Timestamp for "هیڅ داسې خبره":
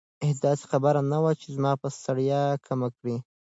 0.27-1.01